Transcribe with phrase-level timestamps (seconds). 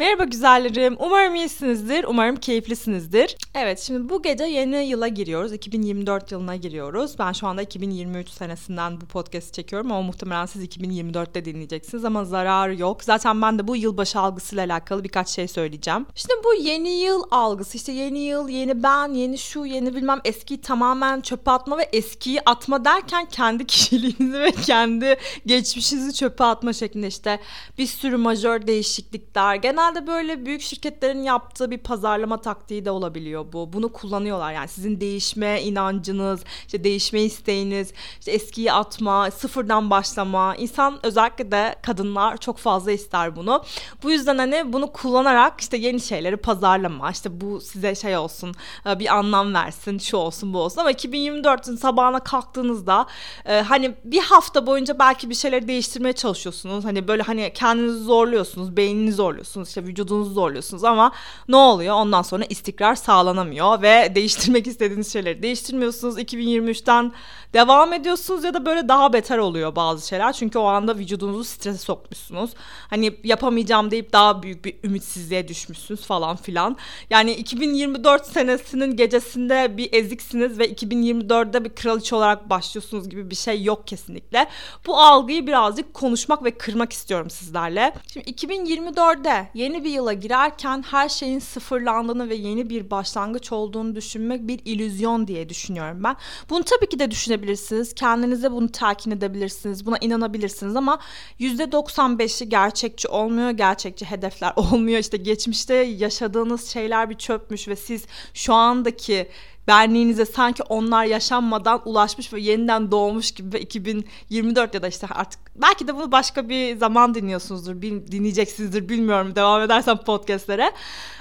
[0.00, 0.96] Merhaba güzellerim.
[0.98, 2.04] Umarım iyisinizdir.
[2.04, 3.36] Umarım keyiflisinizdir.
[3.54, 5.52] Evet şimdi bu gece yeni yıla giriyoruz.
[5.52, 7.18] 2024 yılına giriyoruz.
[7.18, 12.76] Ben şu anda 2023 senesinden bu podcast çekiyorum ama muhtemelen siz 2024'te dinleyeceksiniz ama zararı
[12.76, 13.04] yok.
[13.04, 16.06] Zaten ben de bu yılbaşı algısıyla alakalı birkaç şey söyleyeceğim.
[16.14, 20.60] Şimdi bu yeni yıl algısı işte yeni yıl, yeni ben, yeni şu, yeni bilmem eskiyi
[20.60, 27.06] tamamen çöpe atma ve eskiyi atma derken kendi kişiliğinizi ve kendi geçmişinizi çöpe atma şeklinde
[27.06, 27.40] işte
[27.78, 29.54] bir sürü majör değişiklikler.
[29.90, 33.72] Genelde böyle büyük şirketlerin yaptığı bir pazarlama taktiği de olabiliyor bu.
[33.72, 40.56] Bunu kullanıyorlar yani sizin değişme inancınız, işte değişme isteğiniz, işte eskiyi atma, sıfırdan başlama.
[40.56, 43.64] İnsan özellikle de kadınlar çok fazla ister bunu.
[44.02, 47.10] Bu yüzden hani bunu kullanarak işte yeni şeyleri pazarlama.
[47.10, 48.54] İşte bu size şey olsun,
[48.86, 50.80] e, bir anlam versin, şu olsun, bu olsun.
[50.80, 53.06] Ama 2024'ün sabahına kalktığınızda
[53.44, 56.84] e, hani bir hafta boyunca belki bir şeyleri değiştirmeye çalışıyorsunuz.
[56.84, 61.12] Hani böyle hani kendinizi zorluyorsunuz, beyninizi zorluyorsunuz, işte vücudunuzu zorluyorsunuz ama
[61.48, 61.94] ne oluyor?
[61.94, 66.18] Ondan sonra istikrar sağlanamıyor ve değiştirmek istediğiniz şeyleri değiştirmiyorsunuz.
[66.18, 67.12] 2023'ten
[67.52, 70.32] devam ediyorsunuz ya da böyle daha beter oluyor bazı şeyler.
[70.32, 72.50] Çünkü o anda vücudunuzu strese sokmuşsunuz.
[72.90, 76.76] Hani yapamayacağım deyip daha büyük bir ümitsizliğe düşmüşsünüz falan filan.
[77.10, 83.62] Yani 2024 senesinin gecesinde bir eziksiniz ve 2024'de bir kraliçe olarak başlıyorsunuz gibi bir şey
[83.62, 84.48] yok kesinlikle.
[84.86, 87.94] Bu algıyı birazcık konuşmak ve kırmak istiyorum sizlerle.
[88.12, 94.48] Şimdi 2024'de yeni bir yıla girerken her şeyin sıfırlandığını ve yeni bir başlangıç olduğunu düşünmek
[94.48, 96.16] bir illüzyon diye düşünüyorum ben.
[96.50, 97.94] Bunu tabii ki de düşünebilirsiniz.
[97.94, 99.86] Kendinize bunu telkin edebilirsiniz.
[99.86, 100.98] Buna inanabilirsiniz ama
[101.40, 103.50] %95'i gerçekçi olmuyor.
[103.50, 104.98] Gerçekçi hedefler olmuyor.
[104.98, 109.28] İşte geçmişte yaşadığınız şeyler bir çöpmüş ve siz şu andaki
[109.70, 115.40] benliğinize sanki onlar yaşanmadan ulaşmış ve yeniden doğmuş gibi ve 2024 ya da işte artık
[115.56, 120.72] belki de bunu başka bir zaman dinliyorsunuzdur, dinleyeceksinizdir bilmiyorum devam edersem podcastlere.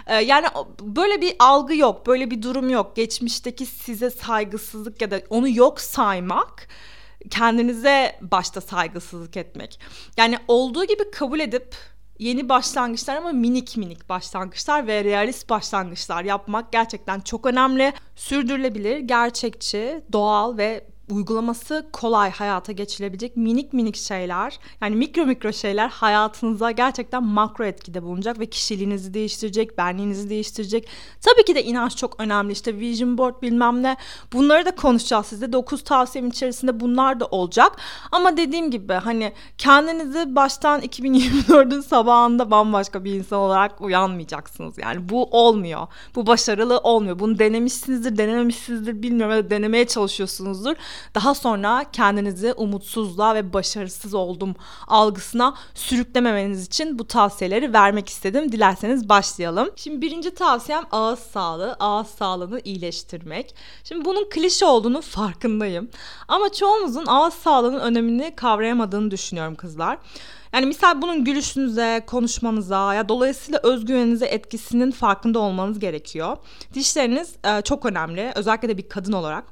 [0.07, 0.47] Ee, yani
[0.81, 2.95] böyle bir algı yok, böyle bir durum yok.
[2.95, 6.67] Geçmişteki size saygısızlık ya da onu yok saymak
[7.29, 9.79] kendinize başta saygısızlık etmek.
[10.17, 11.75] Yani olduğu gibi kabul edip
[12.19, 17.93] yeni başlangıçlar ama minik minik başlangıçlar ve realist başlangıçlar yapmak gerçekten çok önemli.
[18.15, 25.89] Sürdürülebilir, gerçekçi, doğal ve uygulaması kolay hayata geçilebilecek minik minik şeyler yani mikro mikro şeyler
[25.89, 30.87] hayatınıza gerçekten makro etkide bulunacak ve kişiliğinizi değiştirecek, benliğinizi değiştirecek.
[31.21, 32.51] Tabii ki de inanç çok önemli.
[32.51, 33.97] İşte vision board bilmem ne
[34.33, 37.71] bunları da konuşacağız sizde 9 tavsiyem içerisinde bunlar da olacak.
[38.11, 44.77] Ama dediğim gibi hani kendinizi baştan 2024'ün sabahında bambaşka bir insan olarak uyanmayacaksınız.
[44.77, 45.87] Yani bu olmuyor.
[46.15, 47.19] Bu başarılı olmuyor.
[47.19, 49.49] Bunu denemişsinizdir denememişsinizdir bilmiyorum.
[49.49, 50.75] Denemeye çalışıyorsunuzdur
[51.15, 54.55] daha sonra kendinizi umutsuzluğa ve başarısız oldum
[54.87, 58.51] algısına sürüklememeniz için bu tavsiyeleri vermek istedim.
[58.51, 59.69] Dilerseniz başlayalım.
[59.75, 63.55] Şimdi birinci tavsiyem ağız sağlığı, ağız sağlığını iyileştirmek.
[63.83, 65.89] Şimdi bunun klişe olduğunu farkındayım.
[66.27, 69.97] Ama çoğumuzun ağız sağlığının önemini kavrayamadığını düşünüyorum kızlar.
[70.53, 76.37] Yani misal bunun gülüşünüze, konuşmanıza ya dolayısıyla özgüveninize etkisinin farkında olmanız gerekiyor.
[76.73, 79.43] Dişleriniz e, çok önemli özellikle de bir kadın olarak.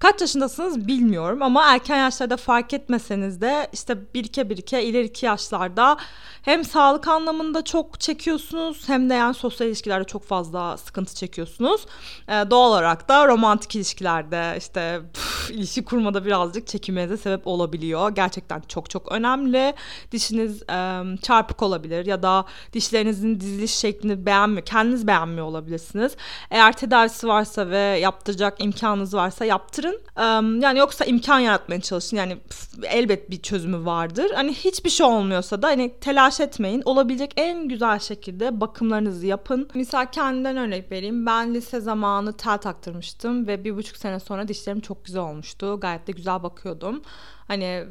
[0.00, 5.96] Kaç yaşındasınız bilmiyorum ama erken yaşlarda fark etmeseniz de işte birike birike ileriki yaşlarda
[6.42, 11.86] hem sağlık anlamında çok çekiyorsunuz hem de yani sosyal ilişkilerde çok fazla sıkıntı çekiyorsunuz.
[12.28, 18.10] Ee, doğal olarak da romantik ilişkilerde işte püf, ilişki kurmada birazcık çekinmenize sebep olabiliyor.
[18.10, 19.74] Gerçekten çok çok önemli.
[20.12, 26.16] Dişiniz e, çarpık olabilir ya da dişlerinizin diziliş şeklini beğenmiyor, kendiniz beğenmiyor olabilirsiniz.
[26.50, 30.60] Eğer tedavisi varsa ve yaptıracak imkanınız varsa yaptırın çalışın.
[30.60, 32.16] yani yoksa imkan yaratmaya çalışın.
[32.16, 32.36] Yani
[32.82, 34.30] elbet bir çözümü vardır.
[34.34, 36.82] Hani hiçbir şey olmuyorsa da hani telaş etmeyin.
[36.84, 39.68] Olabilecek en güzel şekilde bakımlarınızı yapın.
[39.74, 41.26] Misal kendimden örnek vereyim.
[41.26, 45.80] Ben lise zamanı tel taktırmıştım ve bir buçuk sene sonra dişlerim çok güzel olmuştu.
[45.80, 47.02] Gayet de güzel bakıyordum.
[47.50, 47.84] Hani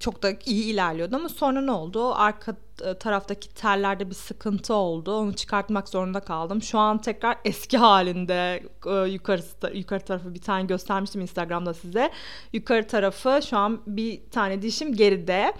[0.00, 2.14] çok da iyi ilerliyordu ama sonra ne oldu?
[2.14, 5.16] Arka e, taraftaki tellerde bir sıkıntı oldu.
[5.16, 6.62] Onu çıkartmak zorunda kaldım.
[6.62, 12.10] Şu an tekrar eski halinde e, yukarısı yukarı tarafı bir tane göstermiştim Instagram'da size.
[12.52, 15.52] Yukarı tarafı şu an bir tane dişim geride.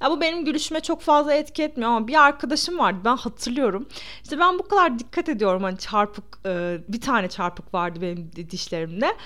[0.00, 2.98] Ya bu benim gülüşüme çok fazla etki etmiyor ama bir arkadaşım vardı.
[3.04, 3.88] Ben hatırlıyorum.
[4.22, 9.16] İşte ben bu kadar dikkat ediyorum hani çarpık e, bir tane çarpık vardı benim dişlerimde.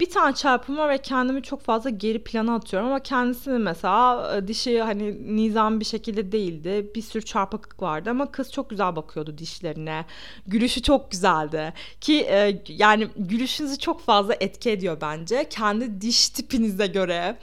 [0.00, 4.82] Bir tane çarpım var ve kendimi çok fazla geri plana atıyorum ama kendisinin mesela dişi
[4.82, 10.04] hani nizam bir şekilde değildi bir sürü çarpıklık vardı ama kız çok güzel bakıyordu dişlerine.
[10.46, 11.72] Gülüşü çok güzeldi.
[12.00, 15.46] Ki e, yani gülüşünüzü çok fazla etki ediyor bence.
[15.50, 17.36] Kendi diş tipinize göre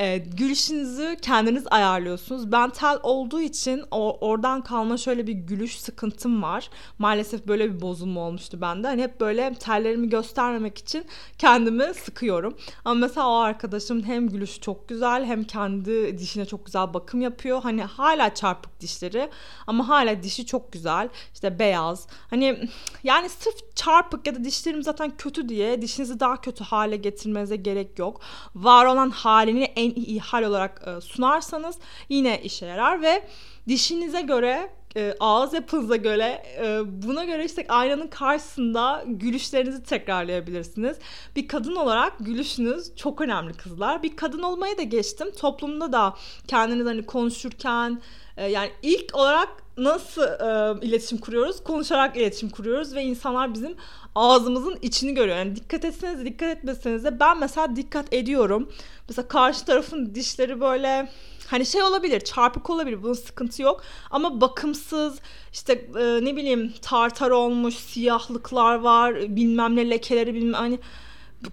[0.00, 2.52] E, gülüşünüzü kendiniz ayarlıyorsunuz.
[2.52, 6.70] Ben tel olduğu için o, oradan kalma şöyle bir gülüş sıkıntım var.
[6.98, 8.86] Maalesef böyle bir bozulma olmuştu bende.
[8.86, 11.04] Hani hep böyle tellerimi göstermemek için
[11.38, 12.56] kendimi sıkıyorum.
[12.84, 17.62] Ama mesela o arkadaşım hem gülüşü çok güzel hem kendi dişine çok güzel bakım yapıyor.
[17.62, 19.30] Hani hala çarpık dişleri
[19.66, 21.08] ama hala dişi çok güzel.
[21.34, 22.06] İşte beyaz.
[22.30, 22.68] Hani
[23.04, 27.98] yani sırf çarpık ya da dişlerim zaten kötü diye dişinizi daha kötü hale getirmenize gerek
[27.98, 28.20] yok.
[28.54, 31.76] Var olan halini en iyi hal olarak e, sunarsanız
[32.08, 33.22] yine işe yarar ve
[33.68, 40.96] dişinize göre e, ağız yapınıza göre e, buna göre işte aynanın karşısında gülüşlerinizi tekrarlayabilirsiniz.
[41.36, 44.02] Bir kadın olarak gülüşünüz çok önemli kızlar.
[44.02, 45.30] Bir kadın olmayı da geçtim.
[45.30, 46.14] Toplumda da
[46.46, 48.00] kendiniz hani konuşurken
[48.48, 49.48] yani ilk olarak
[49.84, 51.64] nasıl e, iletişim kuruyoruz?
[51.64, 53.76] Konuşarak iletişim kuruyoruz ve insanlar bizim
[54.14, 55.36] ağzımızın içini görüyor.
[55.36, 58.72] Yani dikkat etseniz dikkat etmeseniz de ben mesela dikkat ediyorum.
[59.08, 61.08] Mesela karşı tarafın dişleri böyle
[61.50, 63.02] Hani şey olabilir, çarpık olabilir.
[63.02, 63.82] Bunun sıkıntı yok.
[64.10, 65.18] Ama bakımsız,
[65.52, 70.78] işte e, ne bileyim tartar olmuş, siyahlıklar var, bilmem ne lekeleri bilmem hani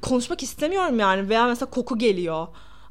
[0.01, 2.47] konuşmak istemiyorum yani veya mesela koku geliyor.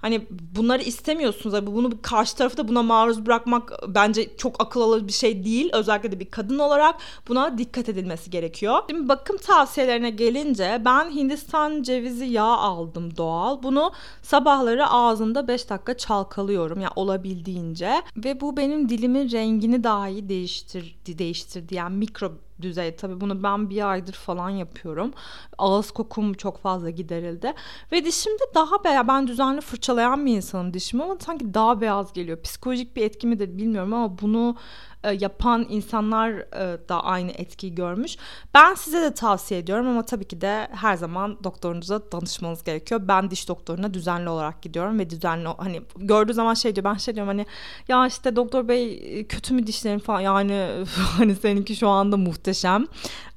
[0.06, 0.26] Hani
[0.56, 1.55] bunları istemiyorsunuz.
[1.55, 5.70] Yani bunu karşı tarafı da buna maruz bırakmak bence çok akıl alır bir şey değil.
[5.73, 6.94] Özellikle de bir kadın olarak
[7.29, 8.79] buna dikkat edilmesi gerekiyor.
[8.91, 13.62] Şimdi bakım tavsiyelerine gelince ben Hindistan cevizi yağı aldım doğal.
[13.62, 13.93] Bunu
[14.23, 16.81] sabahları ağzımda 5 dakika çalkalıyorum.
[16.81, 18.03] Yani olabildiğince.
[18.17, 21.75] Ve bu benim dilimin rengini dahi değiştirdi, değiştirdi.
[21.75, 22.32] Yani mikro
[22.62, 22.97] düzey.
[22.97, 25.12] Tabii bunu ben bir aydır falan yapıyorum.
[25.58, 27.55] Ağız kokum çok fazla giderildi.
[27.93, 29.08] Ve dişimde daha beyaz.
[29.08, 32.43] Ben düzenli fırçalayan bir insanım dişimi ama sanki daha beyaz geliyor.
[32.43, 34.56] Psikolojik bir etki midir bilmiyorum ama bunu
[35.04, 38.16] e, yapan insanlar e, da aynı etkiyi görmüş.
[38.54, 43.00] Ben size de tavsiye ediyorum ama tabii ki de her zaman doktorunuza danışmanız gerekiyor.
[43.08, 47.14] Ben diş doktoruna düzenli olarak gidiyorum ve düzenli hani gördüğü zaman şey diyor ben şey
[47.14, 47.46] diyorum hani
[47.88, 50.84] ya işte doktor bey kötü mü dişlerim falan yani
[51.19, 52.87] hani seninki şu anda muhteşem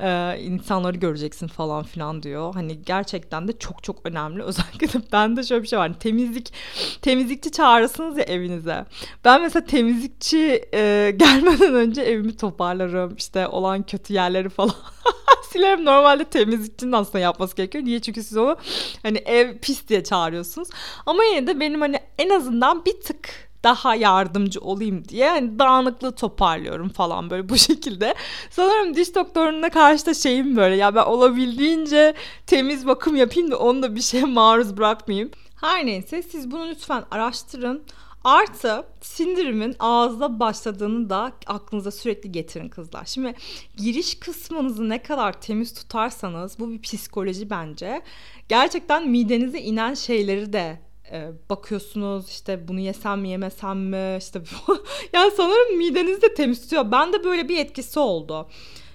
[0.01, 2.53] ee, insanları göreceksin falan filan diyor.
[2.53, 4.44] Hani gerçekten de çok çok önemli.
[4.50, 5.94] Özellikle de bende şöyle bir şey var.
[6.00, 6.53] Temizlik
[7.01, 8.85] temizlikçi çağırırsınız ya evinize.
[9.25, 13.15] Ben mesela temizlikçi e, gelmeden gitmeden önce evimi toparlarım.
[13.17, 14.75] İşte olan kötü yerleri falan
[15.51, 15.85] silerim.
[15.85, 17.83] Normalde temizlikçinin aslında yapması gerekiyor.
[17.83, 17.99] Niye?
[17.99, 18.57] Çünkü siz onu
[19.03, 20.69] hani ev pis diye çağırıyorsunuz.
[21.05, 26.15] Ama yine de benim hani en azından bir tık daha yardımcı olayım diye hani dağınıklığı
[26.15, 28.15] toparlıyorum falan böyle bu şekilde.
[28.49, 32.13] Sanırım diş doktoruna karşı da şeyim böyle ya ben olabildiğince
[32.47, 35.31] temiz bakım yapayım da onu da bir şeye maruz bırakmayayım.
[35.61, 37.83] Her neyse siz bunu lütfen araştırın.
[38.24, 43.06] Artı sindirimin ağızda başladığını da aklınıza sürekli getirin kızlar.
[43.06, 43.33] Şimdi
[43.77, 48.01] giriş kısmınızı ne kadar temiz tutarsanız bu bir psikoloji bence.
[48.50, 50.80] Gerçekten midenize inen şeyleri de
[51.12, 54.42] e, bakıyorsunuz işte bunu yesem mi yemesem mi işte
[55.13, 56.92] yani sanırım midenizi de temiz tutuyor.
[56.92, 58.48] Ben de böyle bir etkisi oldu.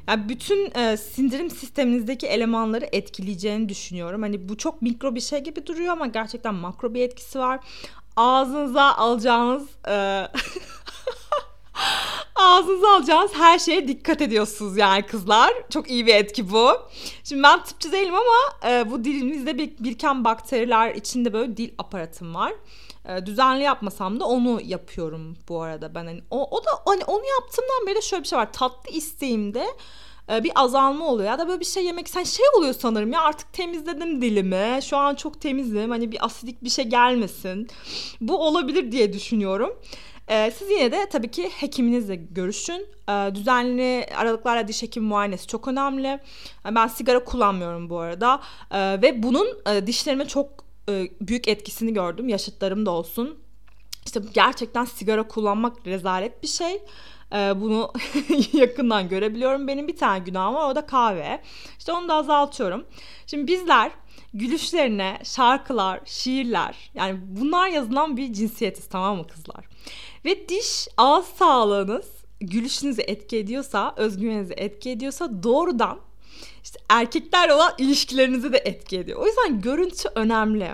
[0.08, 4.22] Yani bütün e, sindirim sisteminizdeki elemanları etkileyeceğini düşünüyorum.
[4.22, 7.60] Hani bu çok mikro bir şey gibi duruyor ama gerçekten makro bir etkisi var
[8.16, 9.92] ağzınıza alacağınız e,
[12.34, 15.52] ağzınıza alacağınız her şeye dikkat ediyorsunuz yani kızlar.
[15.70, 16.70] Çok iyi bir etki bu.
[17.24, 22.34] Şimdi ben tıpçı değilim ama e, bu dilimizde bir, biriken bakteriler içinde böyle dil aparatım
[22.34, 22.52] var.
[23.08, 26.06] E, düzenli yapmasam da onu yapıyorum bu arada ben.
[26.06, 28.52] Hani, o, o da hani onu yaptığımdan beri şöyle bir şey var.
[28.52, 29.66] Tatlı isteğimde
[30.28, 33.52] bir azalma oluyor ya da böyle bir şey yemek sen şey oluyor sanırım ya artık
[33.52, 37.68] temizledim dilimi şu an çok temizim hani bir asidik bir şey gelmesin
[38.20, 39.70] bu olabilir diye düşünüyorum.
[40.28, 42.86] Ee, siz yine de tabii ki hekiminizle görüşün.
[43.08, 46.20] Ee, düzenli aralıklarla diş hekim muayenesi çok önemli.
[46.74, 48.40] Ben sigara kullanmıyorum bu arada.
[48.70, 52.28] Ee, ve bunun e, dişlerime çok e, büyük etkisini gördüm.
[52.28, 53.38] Yaşıtlarım da olsun.
[54.06, 56.82] İşte gerçekten sigara kullanmak rezalet bir şey.
[57.34, 57.92] Ee, bunu
[58.52, 59.68] yakından görebiliyorum.
[59.68, 61.42] Benim bir tane günahım var o da kahve.
[61.78, 62.86] İşte onu da azaltıyorum.
[63.26, 63.90] Şimdi bizler
[64.34, 69.64] gülüşlerine şarkılar, şiirler yani bunlar yazılan bir cinsiyetiz tamam mı kızlar?
[70.24, 72.06] Ve diş ağız sağlığınız
[72.40, 75.98] gülüşünüzü etki ediyorsa, özgüveninizi etki ediyorsa doğrudan
[76.62, 79.20] işte erkeklerle olan ilişkilerinizi de etki ediyor.
[79.20, 80.70] O yüzden görüntü önemli.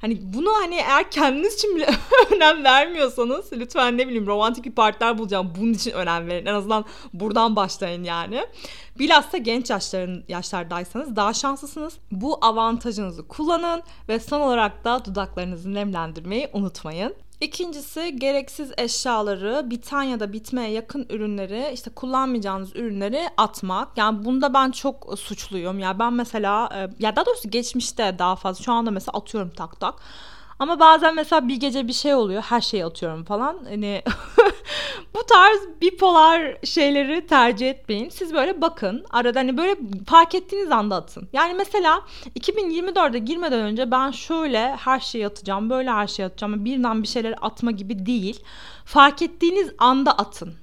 [0.00, 1.88] Hani bunu hani eğer kendiniz için bile
[2.36, 5.52] önem vermiyorsanız lütfen ne bileyim romantik bir partner bulacağım.
[5.58, 6.46] Bunun için önem verin.
[6.46, 8.46] En azından buradan başlayın yani.
[8.98, 11.98] Bilhassa genç yaşların yaşlardaysanız daha şanslısınız.
[12.10, 17.14] Bu avantajınızı kullanın ve son olarak da dudaklarınızı nemlendirmeyi unutmayın.
[17.40, 23.98] İkincisi gereksiz eşyaları, biten ya da bitmeye yakın ürünleri, işte kullanmayacağınız ürünleri atmak.
[23.98, 25.78] Yani bunda ben çok suçluyum.
[25.78, 29.80] Ya ben mesela e, ya daha doğrusu geçmişte daha fazla şu anda mesela atıyorum tak
[29.80, 29.94] tak.
[30.58, 32.42] Ama bazen mesela bir gece bir şey oluyor.
[32.42, 33.64] Her şeyi atıyorum falan.
[33.64, 34.02] Hani
[35.14, 38.08] bu tarz bipolar şeyleri tercih etmeyin.
[38.08, 39.04] Siz böyle bakın.
[39.10, 41.28] Arada hani böyle fark ettiğiniz anda atın.
[41.32, 42.02] Yani mesela
[42.38, 45.70] 2024'e girmeden önce ben şöyle her şeyi atacağım.
[45.70, 46.64] Böyle her şeyi atacağım.
[46.64, 48.40] Birden bir şeyleri atma gibi değil.
[48.84, 50.54] Fark ettiğiniz anda atın.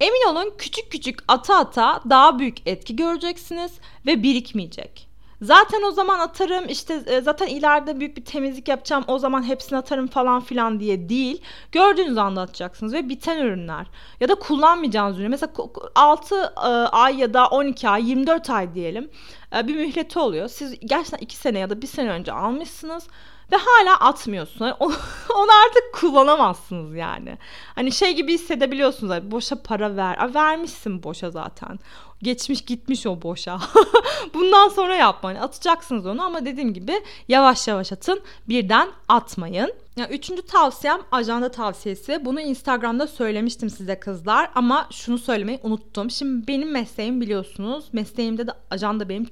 [0.00, 3.72] Emin olun küçük küçük ata ata daha büyük etki göreceksiniz
[4.06, 5.11] ve birikmeyecek.
[5.42, 9.78] Zaten o zaman atarım işte e, zaten ileride büyük bir temizlik yapacağım o zaman hepsini
[9.78, 11.42] atarım falan filan diye değil.
[11.72, 13.86] Gördüğünüz anda atacaksınız ve biten ürünler
[14.20, 15.30] ya da kullanmayacağınız ürün.
[15.30, 15.52] Mesela
[15.94, 19.10] 6 e, ay ya da 12 ay 24 ay diyelim
[19.56, 20.48] e, bir mühleti oluyor.
[20.48, 23.08] Siz gerçekten 2 sene ya da 1 sene önce almışsınız
[23.52, 24.64] ve hala atmıyorsun.
[25.36, 27.38] Onu artık kullanamazsınız yani.
[27.74, 29.30] Hani şey gibi hissedebiliyorsunuz.
[29.30, 30.34] Boşa para ver.
[30.34, 31.78] Vermişsin boşa zaten.
[32.22, 33.60] Geçmiş gitmiş o boşa.
[34.34, 35.38] Bundan sonra yapmayın.
[35.38, 38.20] Atacaksınız onu ama dediğim gibi yavaş yavaş atın.
[38.48, 39.72] Birden atmayın.
[39.96, 42.24] Ya üçüncü tavsiyem ajanda tavsiyesi.
[42.24, 46.10] Bunu Instagram'da söylemiştim size kızlar ama şunu söylemeyi unuttum.
[46.10, 47.84] Şimdi benim mesleğim biliyorsunuz.
[47.92, 49.26] Mesleğimde de ajanda benim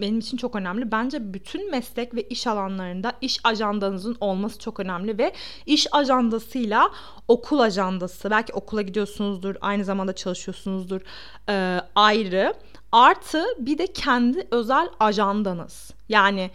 [0.00, 0.92] benim için çok önemli.
[0.92, 5.32] Bence bütün meslek ve iş alanlarında iş ajandanızın olması çok önemli ve
[5.66, 6.90] iş ajandasıyla
[7.28, 11.00] okul ajandası belki okula gidiyorsunuzdur, aynı zamanda çalışıyorsunuzdur.
[11.48, 12.54] E, ayrı.
[12.92, 15.90] Artı bir de kendi özel ajandanız.
[16.08, 16.50] Yani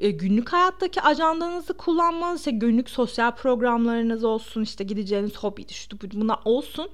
[0.00, 6.90] günlük hayattaki ajandanızı kullanmanız, işte günlük sosyal programlarınız olsun, işte gideceğiniz hobi, işte bunlar olsun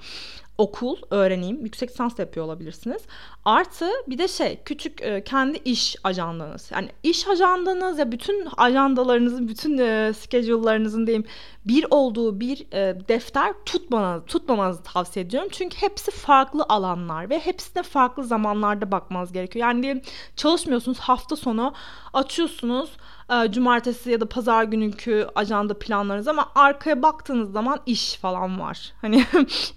[0.59, 1.65] okul öğreneyim.
[1.65, 3.03] Yüksek lisans da yapıyor olabilirsiniz.
[3.45, 6.71] Artı bir de şey küçük e, kendi iş ajandanız.
[6.73, 11.25] Yani iş ajandanız ya bütün ajandalarınızın, bütün e, schedule'larınızın diyeyim
[11.69, 15.49] bir olduğu bir e, defter tutmanız, tutmamanızı tavsiye ediyorum.
[15.53, 19.67] Çünkü hepsi farklı alanlar ve hepsine farklı zamanlarda bakmanız gerekiyor.
[19.67, 20.03] Yani diyelim
[20.37, 21.75] çalışmıyorsunuz hafta sonu
[22.13, 22.91] açıyorsunuz
[23.31, 28.93] e, cumartesi ya da pazar gününkü ajanda planlarınız ama arkaya baktığınız zaman iş falan var.
[29.01, 29.25] Hani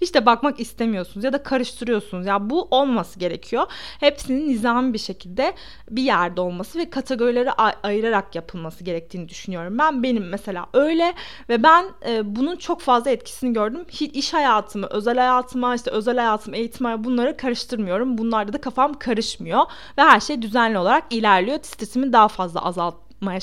[0.00, 2.26] işte bakmak istemiyorsunuz ya da karıştırıyorsunuz.
[2.26, 3.66] Ya yani bu olması gerekiyor.
[4.00, 5.54] Hepsinin nizami bir şekilde
[5.90, 9.78] bir yerde olması ve kategorileri ay- ayırarak yapılması gerektiğini düşünüyorum.
[9.78, 11.14] Ben benim mesela öyle
[11.48, 13.84] ve ben e, bunun çok fazla etkisini gördüm.
[13.88, 18.18] Hiç iş hayatımı, özel hayatıma, işte özel hayatım, eğitime bunları karıştırmıyorum.
[18.18, 19.60] Bunlarda da kafam karışmıyor
[19.98, 21.58] ve her şey düzenli olarak ilerliyor.
[21.62, 22.94] Stresimi daha fazla azalt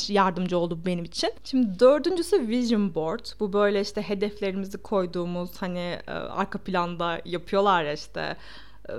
[0.10, 1.30] yardımcı oldu benim için.
[1.44, 3.26] Şimdi dördüncüsü vision board.
[3.40, 8.38] Bu böyle işte hedeflerimizi koyduğumuz hani e, arka planda yapıyorlar ya işte.
[8.90, 8.94] E,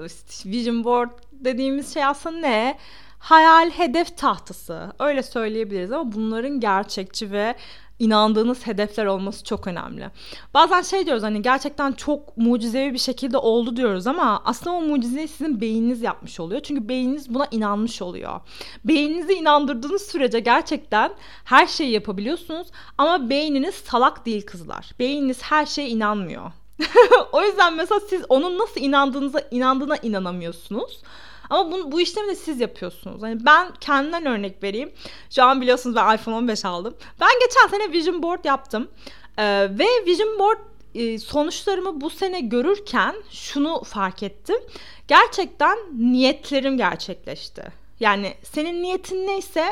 [0.46, 2.78] vision board dediğimiz şey aslında ne?
[3.18, 4.92] Hayal hedef tahtası.
[4.98, 7.54] Öyle söyleyebiliriz ama bunların gerçekçi ve
[8.00, 10.10] inandığınız hedefler olması çok önemli.
[10.54, 15.28] Bazen şey diyoruz hani gerçekten çok mucizevi bir şekilde oldu diyoruz ama aslında o mucizeyi
[15.28, 16.60] sizin beyniniz yapmış oluyor.
[16.60, 18.40] Çünkü beyniniz buna inanmış oluyor.
[18.84, 21.12] Beyninizi inandırdığınız sürece gerçekten
[21.44, 24.90] her şeyi yapabiliyorsunuz ama beyniniz salak değil kızlar.
[24.98, 26.52] Beyniniz her şeye inanmıyor.
[27.32, 31.02] o yüzden mesela siz onun nasıl inandığınıza inandığına inanamıyorsunuz.
[31.50, 33.22] Ama bunu, bu işlemi de siz yapıyorsunuz.
[33.22, 34.92] Hani ben kendimden örnek vereyim.
[35.30, 36.94] Şu an biliyorsunuz ben iPhone 15 aldım.
[37.20, 38.88] Ben geçen sene Vision Board yaptım.
[39.38, 40.58] Ee, ve Vision Board
[40.94, 44.56] e, sonuçlarımı bu sene görürken şunu fark ettim.
[45.08, 47.62] Gerçekten niyetlerim gerçekleşti.
[48.00, 49.64] Yani senin niyetin neyse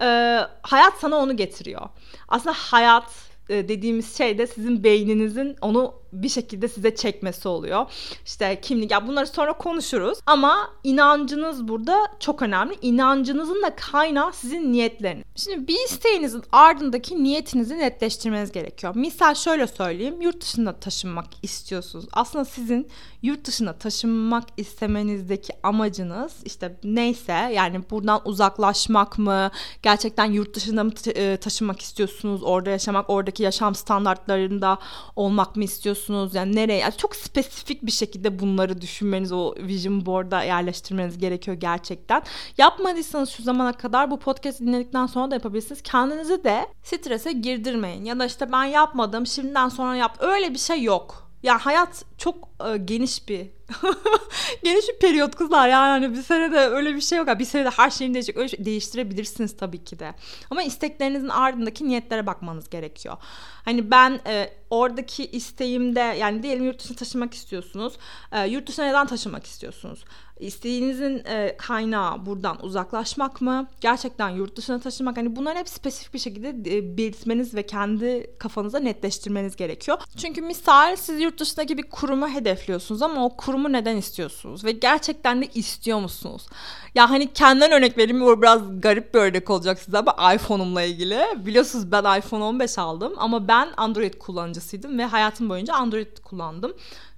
[0.00, 1.88] e, hayat sana onu getiriyor.
[2.28, 3.10] Aslında hayat
[3.48, 7.86] e, dediğimiz şey de sizin beyninizin onu bir şekilde size çekmesi oluyor.
[8.26, 12.74] İşte kimlik ya bunları sonra konuşuruz ama inancınız burada çok önemli.
[12.82, 15.24] İnancınızın da kaynağı sizin niyetleriniz.
[15.36, 18.96] Şimdi bir isteğinizin ardındaki niyetinizi netleştirmeniz gerekiyor.
[18.96, 20.20] Misal şöyle söyleyeyim.
[20.20, 22.06] Yurt dışına taşınmak istiyorsunuz.
[22.12, 22.88] Aslında sizin
[23.22, 29.50] yurt dışına taşınmak istemenizdeki amacınız işte neyse yani buradan uzaklaşmak mı?
[29.82, 32.42] Gerçekten yurt dışına mı e, taşınmak istiyorsunuz?
[32.42, 34.78] Orada yaşamak, oradaki yaşam standartlarında
[35.16, 35.95] olmak mı istiyorsunuz?
[35.96, 41.56] Gidiyorsunuz yani nereye yani çok spesifik bir şekilde bunları düşünmeniz o vision board'a yerleştirmeniz gerekiyor
[41.56, 42.22] gerçekten.
[42.58, 45.82] Yapmadıysanız şu zamana kadar bu podcast dinledikten sonra da yapabilirsiniz.
[45.82, 50.82] Kendinizi de strese girdirmeyin ya da işte ben yapmadım şimdiden sonra yap öyle bir şey
[50.82, 51.30] yok.
[51.42, 53.55] Ya hayat çok e, geniş bir
[54.64, 57.38] geniş bir periyot kızlar yani hani bir sene de öyle bir şey yok.
[57.38, 58.36] Bir sene de her şeyini değişecek.
[58.36, 60.14] Öyle şey, değiştirebilirsiniz tabii ki de.
[60.50, 63.16] Ama isteklerinizin ardındaki niyetlere bakmanız gerekiyor.
[63.64, 67.94] Hani ben e, oradaki isteğimde yani diyelim yurt dışına taşımak istiyorsunuz.
[68.32, 70.04] E, yurt dışına neden taşımak istiyorsunuz?
[70.40, 73.68] İsteğinizin e, kaynağı buradan uzaklaşmak mı?
[73.80, 75.16] Gerçekten yurt dışına taşımak?
[75.16, 79.98] Hani bunları hep spesifik bir şekilde e, belirtmeniz ve kendi kafanıza netleştirmeniz gerekiyor.
[80.16, 84.64] Çünkü misal siz yurt dışındaki bir kuruma hedefliyorsunuz ama o kurumu neden istiyorsunuz?
[84.64, 86.46] Ve gerçekten de istiyor musunuz?
[86.94, 88.20] Ya hani kendimden örnek vereyim.
[88.20, 91.20] Bu biraz garip bir örnek olacak size ama iPhone'umla ilgili.
[91.36, 96.72] Biliyorsunuz ben iPhone 15 aldım ama ben Android kullanıcısıydım ve hayatım boyunca Android kullandım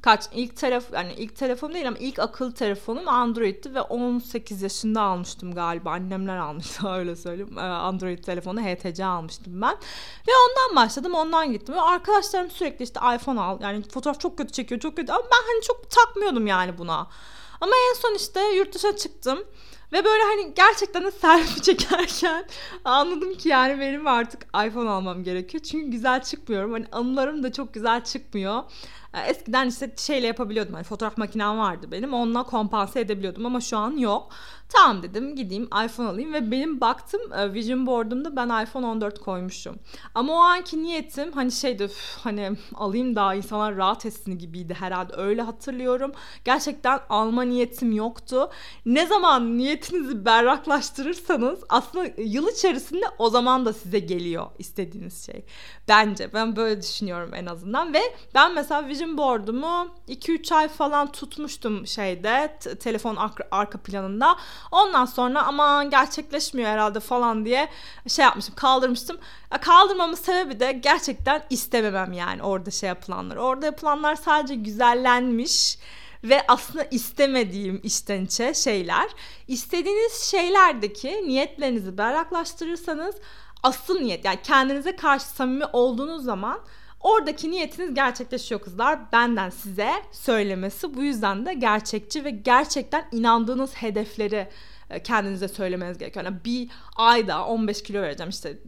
[0.09, 5.01] kaç ilk telefon yani ilk telefon değil ama ilk akıllı telefonum Android'ti ve 18 yaşında
[5.03, 5.91] almıştım galiba.
[5.91, 7.59] Annemler almıştı öyle söyleyeyim.
[7.59, 9.77] Ee, Android telefonu HTC almıştım ben.
[10.29, 11.75] Ve ondan başladım ondan gittim.
[11.75, 13.59] Ve arkadaşlarım sürekli işte iPhone al.
[13.61, 17.07] Yani fotoğraf çok kötü çekiyor çok kötü ama ben hani çok takmıyordum yani buna.
[17.61, 19.39] Ama en son işte yurt dışına çıktım.
[19.93, 22.45] Ve böyle hani gerçekten de selfie çekerken
[22.85, 25.63] anladım ki yani benim artık iPhone almam gerekiyor.
[25.63, 26.73] Çünkü güzel çıkmıyorum.
[26.73, 28.63] Hani anılarım da çok güzel çıkmıyor.
[29.15, 30.75] Ee, eskiden işte şeyle yapabiliyordum.
[30.75, 32.15] Hani fotoğraf makinem vardı benim.
[32.15, 34.29] Onunla kompanse edebiliyordum ama şu an yok.
[34.69, 39.77] Tamam dedim gideyim iPhone alayım ve benim baktım e, vision board'umda ben iPhone 14 koymuşum.
[40.15, 41.89] Ama o anki niyetim hani şeydi
[42.23, 46.13] hani alayım daha insanlar rahat etsin gibiydi herhalde öyle hatırlıyorum.
[46.45, 48.51] Gerçekten alma niyetim yoktu.
[48.87, 55.45] Ne zaman niyetinizi berraklaştırırsanız aslında yıl içerisinde o zaman da size geliyor istediğiniz şey.
[55.89, 58.01] Bence ben böyle düşünüyorum en azından ve
[58.35, 63.17] ben mesela vision board'umu 2-3 ay falan tutmuştum şeyde telefon
[63.51, 64.37] arka planında.
[64.73, 67.69] Ondan sonra aman gerçekleşmiyor herhalde falan diye
[68.09, 69.19] şey yapmıştım kaldırmıştım.
[69.61, 73.37] Kaldırmamın sebebi de gerçekten istememem yani orada şey yapılanlar.
[73.37, 75.79] Orada yapılanlar sadece güzellenmiş
[76.25, 79.09] ve aslında istemediğim içten içe şeyler.
[79.49, 83.15] İstediğiniz şeylerdeki niyetlerinizi berraklaştırırsanız
[83.63, 86.61] asıl niyet yani kendinize karşı samimi olduğunuz zaman
[87.01, 89.13] Oradaki niyetiniz gerçekleşiyor kızlar.
[89.13, 94.49] Benden size söylemesi bu yüzden de gerçekçi ve gerçekten inandığınız hedefleri
[95.05, 96.25] kendinize söylemeniz gerekiyor.
[96.25, 98.59] Yani bir ayda 15 kilo vereceğim işte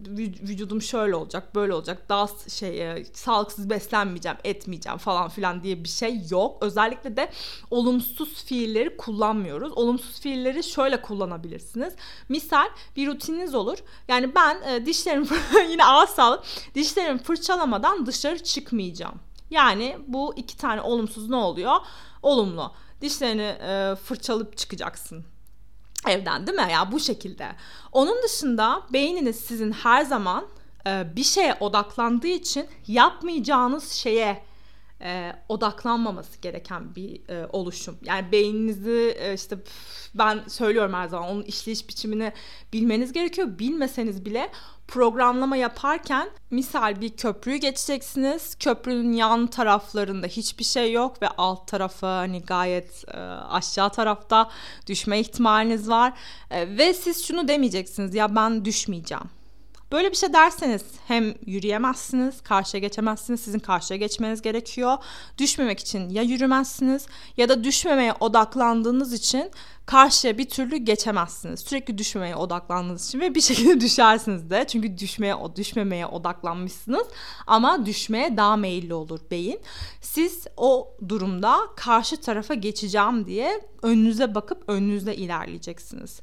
[0.42, 5.88] vücudum şöyle olacak böyle olacak daha şey e, sağlıksız beslenmeyeceğim etmeyeceğim falan filan diye bir
[5.88, 6.62] şey yok.
[6.62, 7.30] Özellikle de
[7.70, 9.72] olumsuz fiilleri kullanmıyoruz.
[9.72, 11.94] Olumsuz fiilleri şöyle kullanabilirsiniz.
[12.28, 13.78] Misal bir rutininiz olur.
[14.08, 15.26] Yani ben e, dişlerimi
[15.70, 16.42] yine ağız sağlık
[16.74, 19.20] dişlerimi fırçalamadan dışarı çıkmayacağım.
[19.50, 21.76] Yani bu iki tane olumsuz ne oluyor?
[22.22, 22.72] Olumlu.
[23.00, 25.24] Dişlerini e, fırçalıp çıkacaksın
[26.08, 26.72] evden değil mi?
[26.72, 27.48] Ya bu şekilde.
[27.92, 30.46] Onun dışında beyniniz sizin her zaman
[30.86, 34.42] e, bir şeye odaklandığı için yapmayacağınız şeye
[35.02, 37.98] e, odaklanmaması gereken bir e, oluşum.
[38.04, 39.58] Yani beyninizi e, işte
[40.14, 42.32] ben söylüyorum her zaman onun işleyiş biçimini
[42.72, 43.58] bilmeniz gerekiyor.
[43.58, 44.50] Bilmeseniz bile
[44.88, 48.54] programlama yaparken misal bir köprüyü geçeceksiniz.
[48.54, 53.18] Köprünün yan taraflarında hiçbir şey yok ve alt tarafı hani gayet e,
[53.50, 54.50] aşağı tarafta
[54.86, 56.12] düşme ihtimaliniz var.
[56.50, 59.39] E, ve siz şunu demeyeceksiniz ya ben düşmeyeceğim
[59.92, 64.98] Böyle bir şey derseniz hem yürüyemezsiniz, karşıya geçemezsiniz, sizin karşıya geçmeniz gerekiyor.
[65.38, 69.50] Düşmemek için ya yürümezsiniz ya da düşmemeye odaklandığınız için
[69.86, 71.60] karşıya bir türlü geçemezsiniz.
[71.60, 74.64] Sürekli düşmemeye odaklandığınız için ve bir şekilde düşersiniz de.
[74.68, 77.06] Çünkü düşmeye düşmemeye odaklanmışsınız
[77.46, 79.60] ama düşmeye daha meyilli olur beyin.
[80.00, 86.20] Siz o durumda karşı tarafa geçeceğim diye önünüze bakıp önünüzde ilerleyeceksiniz.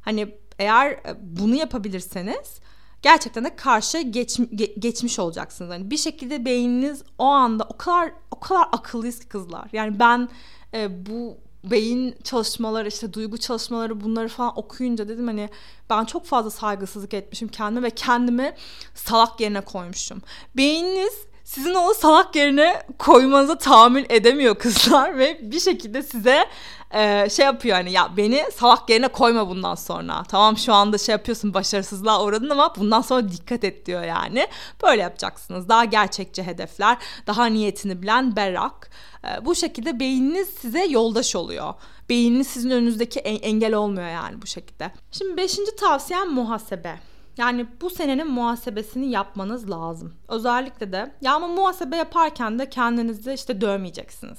[0.00, 2.60] Hani eğer bunu yapabilirseniz
[3.02, 5.70] gerçekten de karşı geç, ge, geçmiş olacaksınız.
[5.70, 9.68] Yani bir şekilde beyniniz o anda o kadar o kadar akıllıyız ki kızlar.
[9.72, 10.28] Yani ben
[10.74, 15.48] e, bu beyin çalışmaları işte duygu çalışmaları bunları falan okuyunca dedim hani
[15.90, 18.54] ben çok fazla saygısızlık etmişim kendime ve kendimi
[18.94, 20.22] salak yerine koymuşum.
[20.56, 21.12] Beyniniz
[21.44, 26.46] sizin o salak yerine koymanıza tahammül edemiyor kızlar ve bir şekilde size
[26.94, 30.22] e, şey yapıyor hani ya beni salak yerine koyma bundan sonra.
[30.28, 34.46] Tamam şu anda şey yapıyorsun başarısızlığa uğradın ama bundan sonra dikkat et diyor yani.
[34.82, 35.68] Böyle yapacaksınız.
[35.68, 38.90] Daha gerçekçi hedefler, daha niyetini bilen berrak.
[39.24, 41.74] E, bu şekilde beyniniz size yoldaş oluyor.
[42.08, 44.90] Beyniniz sizin önünüzdeki engel olmuyor yani bu şekilde.
[45.12, 47.00] Şimdi beşinci tavsiyem muhasebe.
[47.36, 50.14] Yani bu senenin muhasebesini yapmanız lazım.
[50.28, 54.38] Özellikle de ya ama muhasebe yaparken de kendinizi işte dövmeyeceksiniz.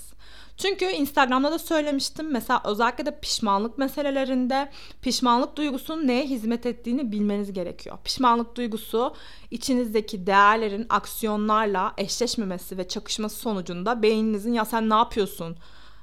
[0.61, 2.31] Çünkü Instagram'da da söylemiştim.
[2.31, 4.71] Mesela özellikle de pişmanlık meselelerinde
[5.01, 7.97] pişmanlık duygusunun neye hizmet ettiğini bilmeniz gerekiyor.
[8.03, 9.15] Pişmanlık duygusu
[9.51, 15.57] içinizdeki değerlerin aksiyonlarla eşleşmemesi ve çakışması sonucunda beyninizin ya sen ne yapıyorsun?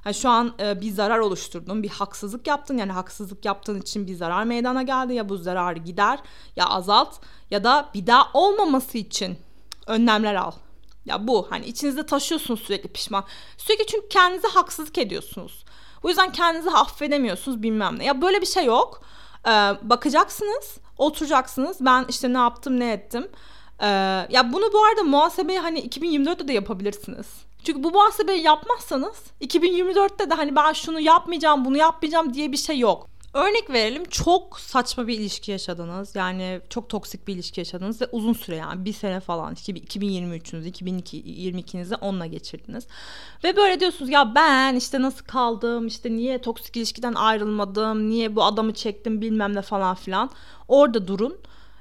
[0.05, 2.79] Yani şu an e, bir zarar oluşturdun, bir haksızlık yaptın.
[2.79, 5.14] Yani haksızlık yaptığın için bir zarar meydana geldi.
[5.14, 6.18] Ya bu zararı gider
[6.57, 7.14] ya azalt
[7.51, 9.38] ya da bir daha olmaması için
[9.87, 10.53] önlemler al.
[11.09, 13.25] Ya bu hani içinizde taşıyorsunuz sürekli pişman.
[13.59, 15.64] Sürekli çünkü kendinize haksızlık ediyorsunuz.
[16.03, 18.05] Bu yüzden kendinizi affedemiyorsunuz bilmem ne.
[18.05, 19.03] Ya böyle bir şey yok.
[19.47, 19.51] Ee,
[19.83, 21.77] bakacaksınız, oturacaksınız.
[21.81, 23.29] Ben işte ne yaptım, ne ettim.
[23.81, 23.87] Ee,
[24.31, 27.27] ya bunu bu arada muhasebeyi hani 2024'te de yapabilirsiniz.
[27.64, 32.79] Çünkü bu muhasebeyi yapmazsanız 2024'te de hani ben şunu yapmayacağım, bunu yapmayacağım diye bir şey
[32.79, 33.09] yok.
[33.35, 36.17] Örnek verelim çok saçma bir ilişki yaşadınız.
[36.17, 41.97] Yani çok toksik bir ilişki yaşadınız ve uzun süre yani bir sene falan 2023'ünüzü 2022'nizi
[41.97, 42.87] onunla geçirdiniz.
[43.45, 48.45] Ve böyle diyorsunuz ya ben işte nasıl kaldım işte niye toksik ilişkiden ayrılmadım niye bu
[48.45, 50.31] adamı çektim bilmem ne falan filan.
[50.69, 51.37] Orada durun.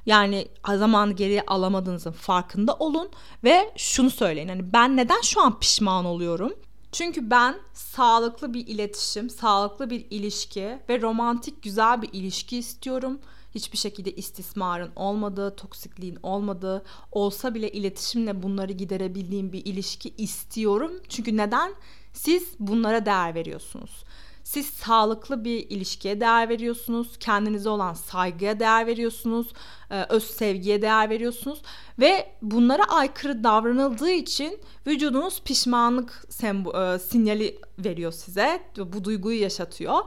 [0.06, 3.10] Yani zamanı geriye alamadığınızın farkında olun
[3.44, 4.48] ve şunu söyleyin.
[4.48, 6.54] Hani ben neden şu an pişman oluyorum?
[6.92, 13.20] Çünkü ben sağlıklı bir iletişim, sağlıklı bir ilişki ve romantik güzel bir ilişki istiyorum.
[13.56, 20.92] Hiçbir şekilde istismarın olmadığı, toksikliğin olmadığı, olsa bile iletişimle bunları giderebildiğim bir ilişki istiyorum.
[21.10, 21.74] Çünkü neden?
[22.14, 24.04] Siz bunlara değer veriyorsunuz.
[24.48, 27.18] Siz sağlıklı bir ilişkiye değer veriyorsunuz.
[27.20, 29.48] Kendinize olan saygıya değer veriyorsunuz.
[29.92, 31.62] E, öz sevgiye değer veriyorsunuz.
[32.00, 38.62] Ve bunlara aykırı davranıldığı için vücudunuz pişmanlık sembo- e, sinyali veriyor size.
[38.78, 40.00] Bu duyguyu yaşatıyor.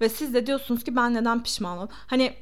[0.00, 1.88] Ve siz de diyorsunuz ki ben neden pişman oldum?
[2.06, 2.34] Hani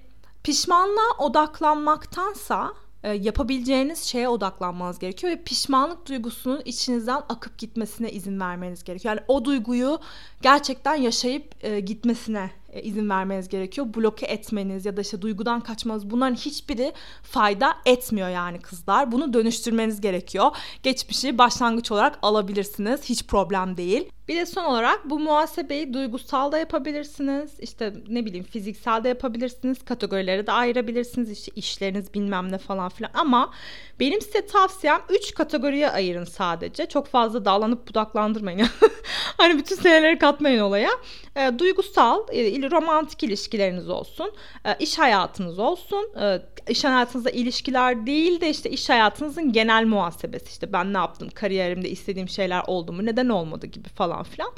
[0.42, 8.84] pişmanlığa odaklanmaktansa e, yapabileceğiniz şeye odaklanmanız gerekiyor ve pişmanlık duygusunun içinizden akıp gitmesine izin vermeniz
[8.84, 9.14] gerekiyor.
[9.14, 9.98] Yani o duyguyu
[10.42, 13.94] gerçekten yaşayıp e, gitmesine e, izin vermeniz gerekiyor.
[13.94, 19.12] Bloke etmeniz ya da işte duygudan kaçmanız bunların hiçbiri fayda etmiyor yani kızlar.
[19.12, 20.56] Bunu dönüştürmeniz gerekiyor.
[20.82, 23.04] Geçmişi başlangıç olarak alabilirsiniz.
[23.04, 24.08] Hiç problem değil.
[24.28, 27.60] Bir de son olarak bu muhasebeyi duygusal da yapabilirsiniz.
[27.60, 29.84] İşte ne bileyim fiziksel de yapabilirsiniz.
[29.84, 31.30] Kategorilere de ayırabilirsiniz.
[31.30, 33.10] İşte işleriniz bilmem ne falan filan.
[33.14, 33.52] Ama
[34.00, 36.86] benim size tavsiyem 3 kategoriye ayırın sadece.
[36.86, 38.68] Çok fazla dağlanıp budaklandırmayın.
[39.36, 40.90] hani bütün seneleri katmayın olaya.
[41.36, 44.32] E, duygusal, e, romantik ilişkileriniz olsun.
[44.64, 46.10] E, iş hayatınız olsun.
[46.20, 50.48] E, iş hayatınızda ilişkiler değil de işte iş hayatınızın genel muhasebesi.
[50.48, 54.52] İşte ben ne yaptım, kariyerimde istediğim şeyler oldu mu, neden olmadı gibi falan filan.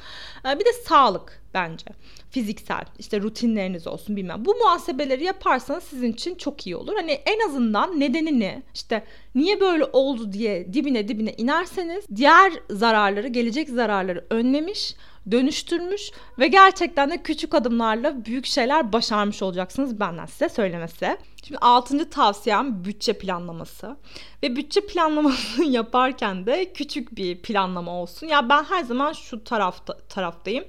[0.47, 1.87] E, bir de sağlık bence.
[2.31, 4.45] Fiziksel işte rutinleriniz olsun bilmem.
[4.45, 6.95] Bu muhasebeleri yaparsanız sizin için çok iyi olur.
[6.95, 13.69] Hani en azından nedenini işte niye böyle oldu diye dibine dibine inerseniz diğer zararları gelecek
[13.69, 14.95] zararları önlemiş
[15.31, 21.17] dönüştürmüş ve gerçekten de küçük adımlarla büyük şeyler başarmış olacaksınız benden size söylemesi.
[21.45, 23.97] Şimdi altıncı tavsiyem bütçe planlaması.
[24.43, 28.27] Ve bütçe planlamasını yaparken de küçük bir planlama olsun.
[28.27, 30.65] Ya ben her zaman şu tarafta taraftayım.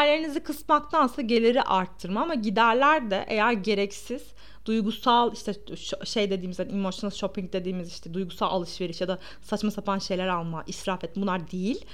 [0.00, 4.22] Giderlerinizi kısmaktansa geliri arttırma ama giderler de eğer gereksiz
[4.64, 5.54] duygusal işte
[6.04, 10.64] şey dediğimiz hani emotional shopping dediğimiz işte duygusal alışveriş ya da saçma sapan şeyler alma,
[10.66, 11.84] israf et bunlar değil.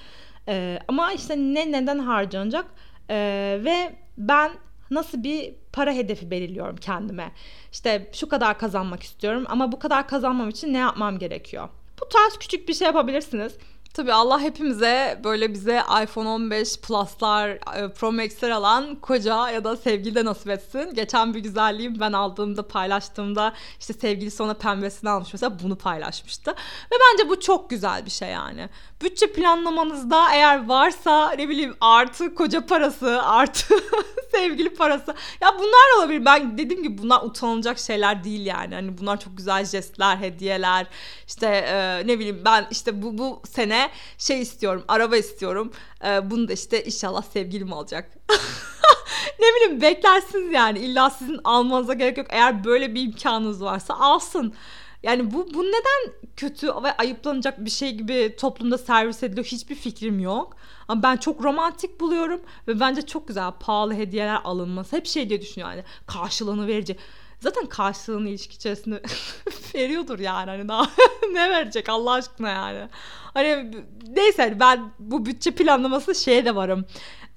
[0.48, 2.66] Ee, ama işte ne neden harcanacak
[3.10, 4.52] ee, ve ben
[4.90, 7.32] nasıl bir para hedefi belirliyorum kendime.
[7.72, 11.68] İşte şu kadar kazanmak istiyorum ama bu kadar kazanmam için ne yapmam gerekiyor?
[12.00, 13.58] Bu tarz küçük bir şey yapabilirsiniz.
[13.96, 19.76] Tabii Allah hepimize böyle bize iPhone 15 Plus'lar, e, Pro Max'ler alan koca ya da
[19.76, 20.94] sevgili de nasip etsin.
[20.94, 26.50] Geçen bir güzelliğim ben aldığımda paylaştığımda işte sevgilisi ona pembesini almış mesela bunu paylaşmıştı.
[26.92, 28.68] Ve bence bu çok güzel bir şey yani.
[29.02, 33.74] Bütçe planlamanızda eğer varsa ne bileyim artı koca parası artı
[34.34, 35.14] sevgili parası.
[35.40, 36.24] Ya bunlar olabilir.
[36.24, 38.74] Ben dediğim gibi bunlar utanılacak şeyler değil yani.
[38.74, 40.86] Hani bunlar çok güzel jestler, hediyeler.
[41.26, 43.85] İşte e, ne bileyim ben işte bu bu sene
[44.18, 45.72] şey istiyorum, araba istiyorum.
[46.04, 48.10] E, bunu da işte inşallah sevgilim alacak.
[49.40, 50.78] ne bileyim beklersiniz yani.
[50.78, 52.26] İlla sizin almanıza gerek yok.
[52.30, 54.54] Eğer böyle bir imkanınız varsa alsın.
[55.02, 60.20] Yani bu bu neden kötü ve ayıplanacak bir şey gibi toplumda servis ediliyor hiçbir fikrim
[60.20, 60.56] yok.
[60.88, 64.96] Ama ben çok romantik buluyorum ve bence çok güzel pahalı hediyeler alınması.
[64.96, 67.00] Hep şey diye düşünüyor yani karşılığını verecek.
[67.40, 69.02] Zaten karşılığını ilişki içerisinde
[69.74, 70.86] veriyordur yani hani daha
[71.32, 72.88] ne verecek Allah aşkına yani.
[73.34, 73.70] Hani
[74.08, 76.84] neyse ben bu bütçe planlaması şeye de varım.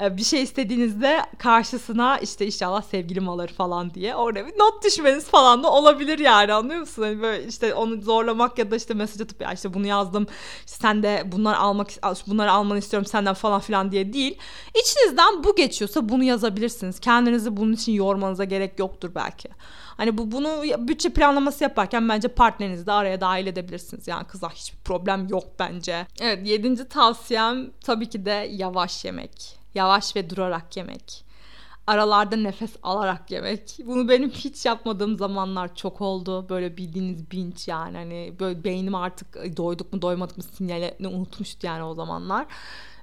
[0.01, 5.25] E, bir şey istediğinizde karşısına işte inşallah sevgilim alır falan diye orada bir not düşmeniz
[5.25, 7.03] falan da olabilir yani anlıyor musun?
[7.03, 10.27] Hani böyle işte onu zorlamak ya da işte mesaj atıp ya işte bunu yazdım
[10.65, 11.89] işte sen de bunlar almak
[12.27, 14.37] bunları almanı istiyorum senden falan filan diye değil.
[14.81, 16.99] İçinizden bu geçiyorsa bunu yazabilirsiniz.
[16.99, 19.49] Kendinizi bunun için yormanıza gerek yoktur belki.
[19.99, 24.07] Hani bu bunu bütçe planlaması yaparken bence partnerinizi de araya dahil edebilirsiniz.
[24.07, 26.07] Yani kızlar hiçbir problem yok bence.
[26.21, 29.57] Evet yedinci tavsiyem tabii ki de yavaş yemek.
[29.75, 31.25] Yavaş ve durarak yemek.
[31.87, 33.77] Aralarda nefes alarak yemek.
[33.85, 36.49] Bunu benim hiç yapmadığım zamanlar çok oldu.
[36.49, 37.97] Böyle bildiğiniz binç yani.
[37.97, 42.45] Hani böyle beynim artık doyduk mu doymadık mı sinyalini unutmuştu yani o zamanlar.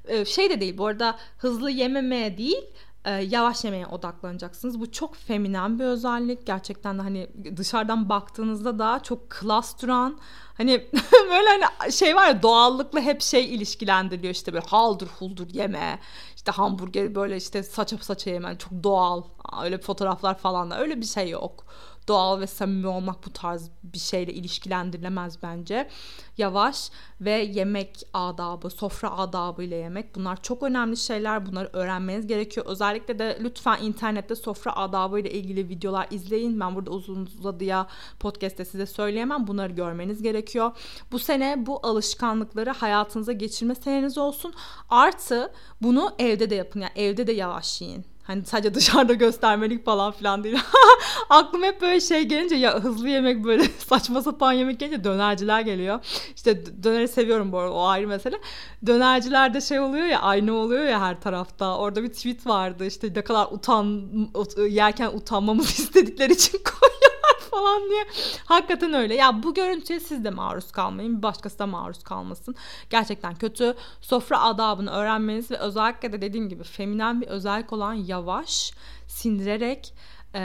[0.08, 2.64] Ee, şey de değil bu arada hızlı yememeye değil
[3.06, 4.80] e, yavaş yemeye odaklanacaksınız.
[4.80, 6.46] Bu çok feminen bir özellik.
[6.46, 10.18] Gerçekten de hani dışarıdan baktığınızda da çok klas duran
[10.56, 10.86] hani
[11.30, 15.98] böyle hani şey var ya doğallıkla hep şey ilişkilendiriliyor işte böyle haldır huldur yeme
[16.36, 19.22] işte hamburger böyle işte saça saça yemen çok doğal
[19.62, 21.66] öyle fotoğraflar falan da öyle bir şey yok
[22.08, 25.88] doğal ve samimi olmak bu tarz bir şeyle ilişkilendirilemez bence.
[26.38, 26.90] Yavaş
[27.20, 31.46] ve yemek adabı, sofra adabı ile yemek bunlar çok önemli şeyler.
[31.46, 32.66] Bunları öğrenmeniz gerekiyor.
[32.66, 36.60] Özellikle de lütfen internette sofra adabı ile ilgili videolar izleyin.
[36.60, 37.86] Ben burada uzun uzadıya
[38.20, 39.46] podcast'te size söyleyemem.
[39.46, 40.70] Bunları görmeniz gerekiyor.
[41.12, 44.54] Bu sene bu alışkanlıkları hayatınıza geçirme seneniz olsun.
[44.88, 46.80] Artı bunu evde de yapın.
[46.80, 50.58] Yani evde de yavaş yiyin Hani sadece dışarıda göstermelik falan filan değil.
[51.30, 56.00] Aklım hep böyle şey gelince ya hızlı yemek böyle saçma sapan yemek gelince dönerciler geliyor.
[56.36, 58.40] İşte döneri seviyorum bu arada o ayrı mesele.
[58.86, 61.76] Dönercilerde şey oluyor ya aynı oluyor ya her tarafta.
[61.76, 64.02] Orada bir tweet vardı işte ne kadar utan
[64.68, 67.15] yerken utanmamızı istedikleri için koyuyorlar
[67.50, 68.06] falan diye.
[68.44, 69.14] Hakikaten öyle.
[69.14, 71.18] Ya bu görüntüye siz de maruz kalmayın.
[71.18, 72.54] Bir başkası da maruz kalmasın.
[72.90, 73.74] Gerçekten kötü.
[74.00, 78.72] Sofra adabını öğrenmeniz ve özellikle de dediğim gibi feminen bir özellik olan yavaş,
[79.08, 79.94] sindirerek
[80.36, 80.40] e,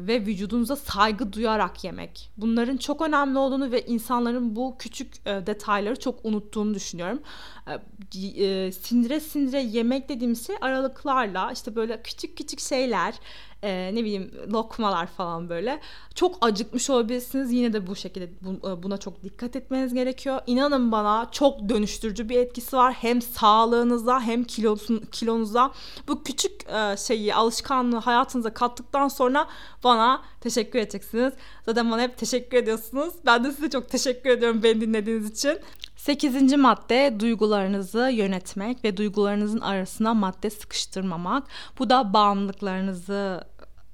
[0.00, 2.30] ve vücudunuza saygı duyarak yemek.
[2.36, 7.22] Bunların çok önemli olduğunu ve insanların bu küçük e, detayları çok unuttuğunu düşünüyorum.
[7.66, 13.14] E, e, sindire sindire yemek dediğimiz şey aralıklarla işte böyle küçük küçük şeyler
[13.62, 15.80] e, ne bileyim lokmalar falan böyle.
[16.14, 17.52] Çok acıkmış olabilirsiniz.
[17.52, 20.40] Yine de bu şekilde bu, buna çok dikkat etmeniz gerekiyor.
[20.46, 22.92] İnanın bana çok dönüştürücü bir etkisi var.
[22.92, 25.72] Hem sağlığınıza hem kilosun, kilonuza.
[26.08, 29.48] Bu küçük e, şeyi alışkanlığı hayatınıza kattıktan sonra
[29.84, 31.34] bana teşekkür edeceksiniz.
[31.66, 33.14] Zaten bana hep teşekkür ediyorsunuz.
[33.26, 35.58] Ben de size çok teşekkür ediyorum beni dinlediğiniz için.
[35.96, 41.48] Sekizinci madde duygularınızı yönetmek ve duygularınızın arasına madde sıkıştırmamak.
[41.78, 43.44] Bu da bağımlılıklarınızı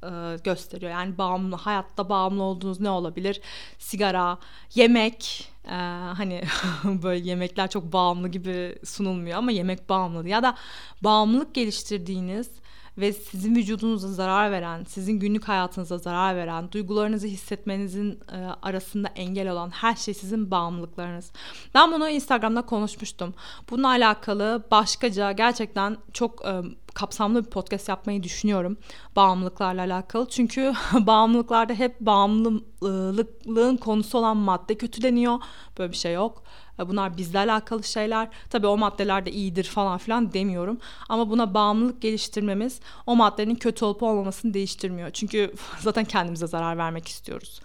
[0.03, 0.93] e, gösteriyor.
[0.93, 3.41] Yani bağımlı, hayatta bağımlı olduğunuz ne olabilir?
[3.79, 4.39] Sigara,
[4.75, 5.77] yemek, e,
[6.17, 6.43] hani
[6.85, 10.57] böyle yemekler çok bağımlı gibi sunulmuyor ama yemek bağımlılığı ya da
[11.03, 12.51] bağımlılık geliştirdiğiniz
[12.99, 19.51] ve sizin vücudunuza zarar veren, sizin günlük hayatınıza zarar veren, duygularınızı hissetmenizin e, arasında engel
[19.51, 21.33] olan her şey sizin bağımlılıklarınız.
[21.75, 23.35] Ben bunu Instagram'da konuşmuştum.
[23.71, 26.63] Bununla alakalı başkaca gerçekten çok e,
[26.97, 28.77] kapsamlı bir podcast yapmayı düşünüyorum
[29.17, 30.29] bağımlılıklarla alakalı.
[30.29, 35.39] Çünkü bağımlılıklarda hep bağımlılığın konusu olan madde kötüleniyor.
[35.79, 36.43] Böyle bir şey yok.
[36.79, 38.29] Bunlar bizle alakalı şeyler.
[38.51, 40.79] Tabii o maddeler de iyidir falan filan demiyorum.
[41.09, 45.11] Ama buna bağımlılık geliştirmemiz o maddenin kötü olup olmamasını değiştirmiyor.
[45.11, 47.61] Çünkü zaten kendimize zarar vermek istiyoruz.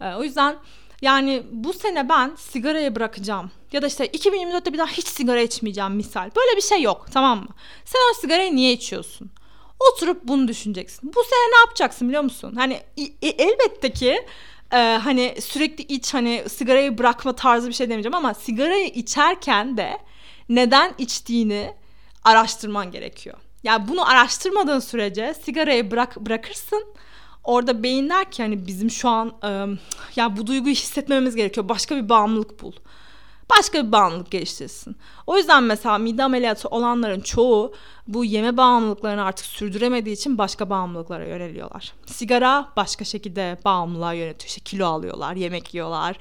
[0.00, 0.56] Ee, o yüzden
[1.02, 3.50] yani bu sene ben sigarayı bırakacağım.
[3.72, 6.30] Ya da işte 2024'te bir daha hiç sigara içmeyeceğim misal.
[6.36, 7.48] Böyle bir şey yok tamam mı?
[7.84, 9.30] Sen o sigarayı niye içiyorsun?
[9.80, 11.12] Oturup bunu düşüneceksin.
[11.14, 12.54] Bu sene ne yapacaksın biliyor musun?
[12.56, 12.80] Hani
[13.22, 14.26] e, elbette ki
[14.72, 19.98] e, hani sürekli iç hani sigarayı bırakma tarzı bir şey demeyeceğim ama sigarayı içerken de
[20.48, 21.74] neden içtiğini
[22.24, 23.36] araştırman gerekiyor.
[23.64, 26.84] Yani bunu araştırmadığın sürece sigarayı bırak bırakırsın.
[27.46, 29.66] Orada beyin der ki hani bizim şu an e,
[30.16, 31.68] ya bu duyguyu hissetmememiz gerekiyor.
[31.68, 32.72] Başka bir bağımlılık bul
[33.50, 34.96] başka bir bağımlılık geliştirsin.
[35.26, 37.74] O yüzden mesela mide ameliyatı olanların çoğu
[38.08, 41.92] bu yeme bağımlılıklarını artık sürdüremediği için başka bağımlılıklara yöneliyorlar.
[42.06, 44.48] Sigara başka şekilde bağımlılığa yönetiyor.
[44.48, 46.16] İşte kilo alıyorlar, yemek yiyorlar,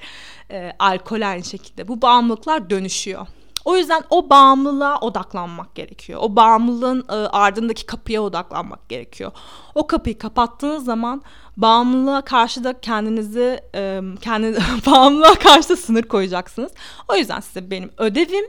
[0.51, 1.88] e, alkol aynı şekilde.
[1.88, 3.27] Bu bağımlılıklar dönüşüyor.
[3.65, 6.19] O yüzden o bağımlılığa odaklanmak gerekiyor.
[6.23, 9.32] O bağımlılığın e, ardındaki kapıya odaklanmak gerekiyor.
[9.75, 11.21] O kapıyı kapattığınız zaman
[11.58, 16.71] bağımlılığa karşı da kendinizi e, kendi bağımlılığa karşı da sınır koyacaksınız.
[17.08, 18.45] O yüzden size benim ödevim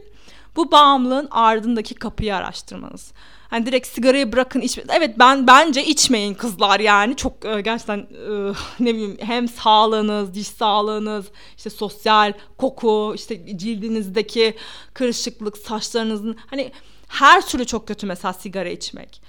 [0.57, 3.13] bu bağımlılığın ardındaki kapıyı araştırmanız.
[3.57, 4.85] Hani direkt sigarayı bırakın içme.
[4.88, 7.16] Evet ben bence içmeyin kızlar yani.
[7.16, 14.55] Çok e, gerçekten e, ne bileyim hem sağlığınız, diş sağlığınız, işte sosyal koku, işte cildinizdeki
[14.95, 16.73] kırışıklık, saçlarınızın hani
[17.09, 19.23] her türlü çok kötü mesela sigara içmek.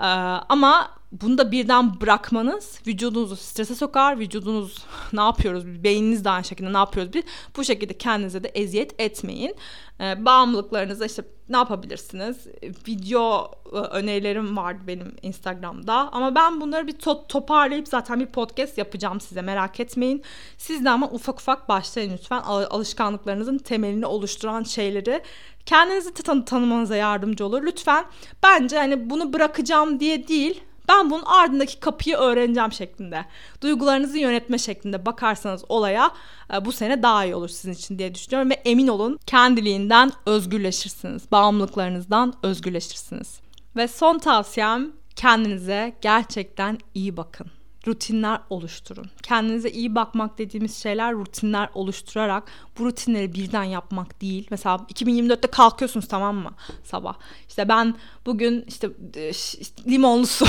[0.00, 0.04] Ee,
[0.48, 4.18] ama bunu da birden bırakmanız vücudunuzu strese sokar.
[4.18, 5.66] Vücudunuz ne yapıyoruz?
[5.66, 7.12] Beyniniz de aynı şekilde ne yapıyoruz?
[7.12, 7.24] Bir,
[7.56, 9.54] bu şekilde kendinize de eziyet etmeyin.
[10.00, 12.46] Ee, bağımlılıklarınıza işte ne yapabilirsiniz?
[12.88, 15.94] Video e, önerilerim vardı benim Instagram'da.
[16.12, 20.22] Ama ben bunları bir to- toparlayıp zaten bir podcast yapacağım size merak etmeyin.
[20.58, 22.40] Siz de ama ufak ufak başlayın lütfen.
[22.40, 25.22] Al- alışkanlıklarınızın temelini oluşturan şeyleri
[25.66, 27.62] kendinizi tan- tanımanıza yardımcı olur.
[27.62, 28.04] Lütfen
[28.42, 33.24] bence hani bunu bırakacağım diye değil ben bunun ardındaki kapıyı öğreneceğim şeklinde.
[33.60, 36.10] Duygularınızı yönetme şeklinde bakarsanız olaya
[36.54, 38.50] e, bu sene daha iyi olur sizin için diye düşünüyorum.
[38.50, 41.32] Ve emin olun kendiliğinden özgürleşirsiniz.
[41.32, 43.40] Bağımlılıklarınızdan özgürleşirsiniz.
[43.76, 47.46] Ve son tavsiyem kendinize gerçekten iyi bakın
[47.86, 49.10] rutinler oluşturun.
[49.22, 52.42] Kendinize iyi bakmak dediğimiz şeyler rutinler oluşturarak
[52.78, 54.46] bu rutinleri birden yapmak değil.
[54.50, 56.50] Mesela 2024'te kalkıyorsunuz tamam mı
[56.84, 57.14] sabah.
[57.48, 57.94] İşte ben
[58.26, 58.90] bugün işte,
[59.30, 60.46] işte limonlu su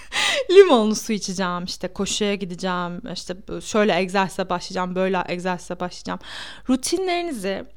[0.50, 6.20] limonlu su içeceğim işte koşuya gideceğim işte şöyle egzersize başlayacağım böyle egzersize başlayacağım
[6.68, 7.75] rutinlerinizi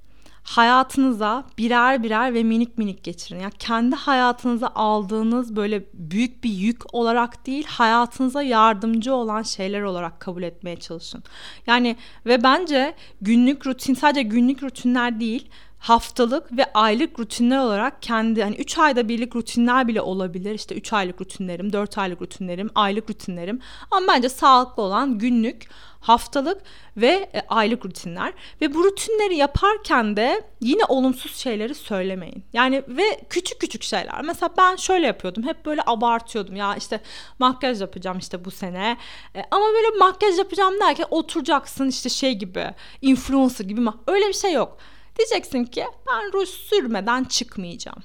[0.50, 3.40] hayatınıza birer birer ve minik minik geçirin.
[3.40, 10.20] Yani kendi hayatınıza aldığınız böyle büyük bir yük olarak değil, hayatınıza yardımcı olan şeyler olarak
[10.20, 11.24] kabul etmeye çalışın.
[11.68, 18.44] Yani ve bence günlük rutin sadece günlük rutinler değil, haftalık ve aylık rutinler olarak kendi
[18.44, 20.56] hani 3 ayda birlik rutinler bile olabilir.
[20.56, 23.60] İşte 3 aylık rutinlerim, 4 aylık rutinlerim, aylık rutinlerim.
[23.92, 25.68] Ama bence sağlıklı olan günlük,
[26.00, 26.62] haftalık
[26.98, 28.34] ve e, aylık rutinler.
[28.62, 32.44] Ve bu rutinleri yaparken de yine olumsuz şeyleri söylemeyin.
[32.54, 34.22] Yani ve küçük küçük şeyler.
[34.22, 35.44] Mesela ben şöyle yapıyordum.
[35.44, 36.56] Hep böyle abartıyordum.
[36.56, 37.00] Ya işte
[37.40, 38.98] makyaj yapacağım işte bu sene.
[39.36, 43.82] E, ama böyle makyaj yapacağım derken oturacaksın işte şey gibi, influencer gibi.
[44.08, 44.78] Öyle bir şey yok
[45.20, 48.04] Diyeceksin ki ben ruj sürmeden çıkmayacağım.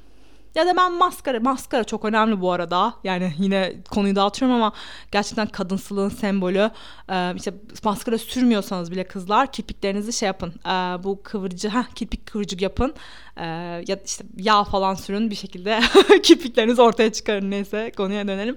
[0.55, 2.95] Ya da ben maskara, maskara çok önemli bu arada.
[3.05, 4.73] Yani yine konuyu dağıtıyorum ama
[5.13, 6.71] gerçekten kadınsılığın sembolü.
[7.11, 10.55] Ee, işte maskara sürmüyorsanız bile kızlar kirpiklerinizi şey yapın.
[10.67, 10.71] Ee,
[11.05, 12.95] bu kıvırcı, heh, kirpik kıvırcık yapın.
[13.37, 13.45] Ee,
[13.89, 15.81] ya işte yağ falan sürün bir şekilde
[16.23, 18.57] kirpiklerinizi ortaya çıkarın neyse konuya dönelim.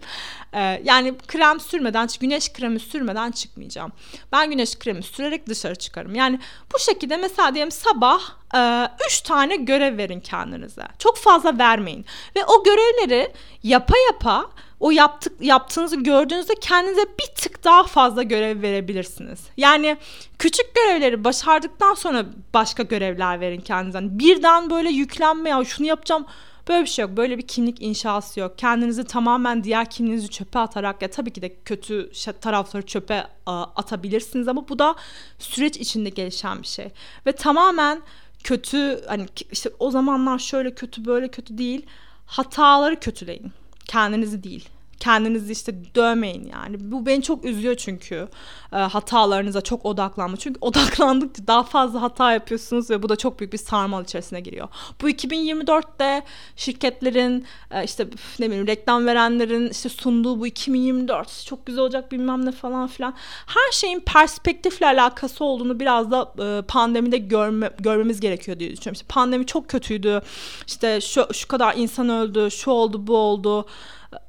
[0.53, 3.91] Ee, yani krem sürmeden, güneş kremi sürmeden çıkmayacağım.
[4.31, 6.15] Ben güneş kremi sürerek dışarı çıkarım.
[6.15, 6.39] Yani
[6.73, 8.21] bu şekilde mesela diyelim sabah
[8.55, 10.83] e, üç tane görev verin kendinize.
[10.99, 12.05] Çok fazla vermeyin.
[12.35, 13.31] Ve o görevleri
[13.63, 19.39] yapa yapa o yaptık yaptığınızı gördüğünüzde kendinize bir tık daha fazla görev verebilirsiniz.
[19.57, 19.97] Yani
[20.39, 23.97] küçük görevleri başardıktan sonra başka görevler verin kendinize.
[23.97, 26.25] Yani birden böyle yüklenme ya şunu yapacağım
[26.67, 27.17] Böyle bir şey yok.
[27.17, 28.57] Böyle bir kimlik inşası yok.
[28.57, 32.11] Kendinizi tamamen diğer kimliğinizi çöpe atarak ya tabii ki de kötü
[32.41, 34.95] tarafları çöpe atabilirsiniz ama bu da
[35.39, 36.89] süreç içinde gelişen bir şey.
[37.25, 38.01] Ve tamamen
[38.43, 41.85] kötü hani işte o zamanlar şöyle kötü böyle kötü değil.
[42.25, 43.51] Hataları kötüleyin.
[43.87, 46.91] Kendinizi değil kendinizi işte dövmeyin yani.
[46.91, 48.27] Bu beni çok üzüyor çünkü
[48.73, 50.37] e, hatalarınıza çok odaklanma.
[50.37, 54.67] Çünkü odaklandıkça daha fazla hata yapıyorsunuz ve bu da çok büyük bir sarmal içerisine giriyor.
[55.01, 56.23] Bu 2024'te
[56.55, 58.07] şirketlerin e, işte
[58.39, 63.13] ne bileyim reklam verenlerin işte sunduğu bu 2024 çok güzel olacak bilmem ne falan filan.
[63.47, 68.93] Her şeyin perspektifle alakası olduğunu biraz da e, pandemide görme, görmemiz gerekiyor diye düşünüyorum.
[68.93, 70.21] İşte pandemi çok kötüydü.
[70.67, 73.65] İşte şu, şu kadar insan öldü, şu oldu, bu oldu.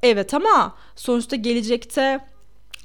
[0.03, 2.19] Evet ama sonuçta gelecekte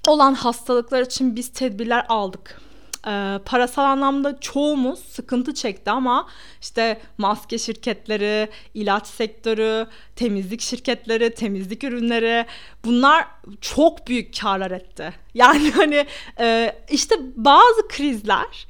[0.08, 2.60] olan hastalıklar için biz tedbirler aldık.
[3.06, 6.28] Ee, parasal anlamda çoğumuz sıkıntı çekti ama
[6.60, 12.46] işte maske şirketleri, ilaç sektörü, temizlik şirketleri, temizlik ürünleri
[12.84, 13.26] bunlar
[13.60, 15.12] çok büyük karlar etti.
[15.34, 16.06] Yani hani
[16.40, 18.66] e, işte bazı krizler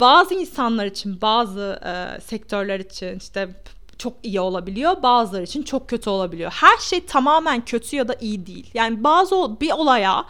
[0.00, 3.48] bazı insanlar için, bazı e, sektörler için işte
[3.98, 5.02] çok iyi olabiliyor.
[5.02, 6.52] Bazıları için çok kötü olabiliyor.
[6.52, 8.70] Her şey tamamen kötü ya da iyi değil.
[8.74, 10.24] Yani bazı bir olaya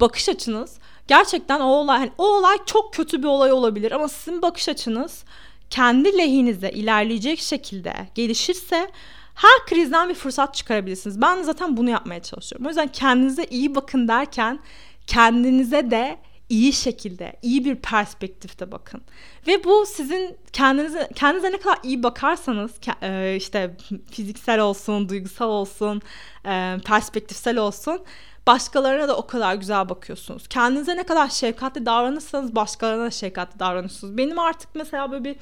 [0.00, 0.78] bakış açınız
[1.08, 5.24] gerçekten o olay hani o olay çok kötü bir olay olabilir ama sizin bakış açınız
[5.70, 8.90] kendi lehinize ilerleyecek şekilde gelişirse
[9.34, 11.20] her krizden bir fırsat çıkarabilirsiniz.
[11.20, 12.66] Ben zaten bunu yapmaya çalışıyorum.
[12.66, 14.58] O yüzden kendinize iyi bakın derken
[15.06, 16.18] kendinize de
[16.48, 19.02] iyi şekilde, iyi bir perspektifte bakın.
[19.46, 22.70] Ve bu sizin kendinize kendinize ne kadar iyi bakarsanız
[23.02, 23.76] e, işte
[24.10, 26.02] fiziksel olsun, duygusal olsun,
[26.46, 28.00] e, perspektifsel olsun
[28.46, 30.48] başkalarına da o kadar güzel bakıyorsunuz.
[30.48, 34.16] Kendinize ne kadar şefkatli davranırsanız başkalarına da şefkatli davranıyorsunuz.
[34.16, 35.36] Benim artık mesela böyle bir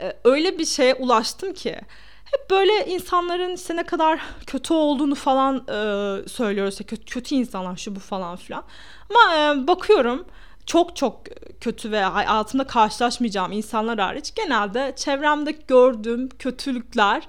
[0.00, 1.80] e, öyle bir şeye ulaştım ki
[2.24, 6.78] hep böyle insanların işte ne kadar kötü olduğunu falan e, söylüyoruz.
[6.78, 8.64] Kötü, kötü insanlar şu bu falan filan.
[9.10, 10.24] Ama e, bakıyorum
[10.66, 11.20] çok çok
[11.60, 17.22] kötü ve hayatımda karşılaşmayacağım insanlar hariç genelde çevremde gördüğüm kötülükler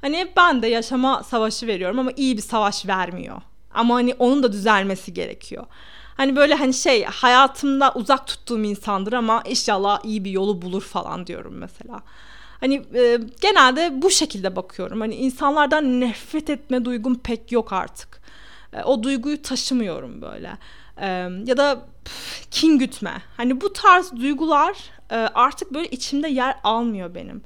[0.00, 3.42] hani ben de yaşama savaşı veriyorum ama iyi bir savaş vermiyor.
[3.74, 5.66] Ama hani onun da düzelmesi gerekiyor.
[6.16, 11.26] Hani böyle hani şey hayatımda uzak tuttuğum insandır ama inşallah iyi bir yolu bulur falan
[11.26, 12.02] diyorum mesela.
[12.60, 15.00] Hani e, genelde bu şekilde bakıyorum.
[15.00, 18.20] Hani insanlardan nefret etme duygum pek yok artık.
[18.72, 20.58] E, o duyguyu taşımıyorum böyle.
[20.96, 21.06] E,
[21.46, 21.86] ya da
[22.50, 23.22] kin gütme.
[23.36, 24.76] Hani bu tarz duygular
[25.10, 27.42] e, artık böyle içimde yer almıyor benim.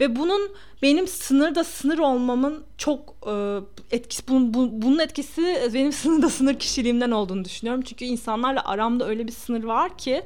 [0.00, 0.50] Ve bunun
[0.82, 3.58] benim sınırda sınır olmamın çok e,
[3.96, 7.82] etkisi bunun, bu, bunun etkisi benim sınırda sınır kişiliğimden olduğunu düşünüyorum.
[7.82, 10.22] Çünkü insanlarla aramda öyle bir sınır var ki